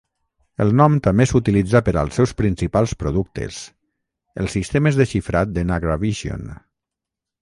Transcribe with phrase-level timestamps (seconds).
[0.63, 3.59] El nom també s'utilitza per als seus principals productes,
[4.45, 6.51] els sistemes de xifrat de Nagravision.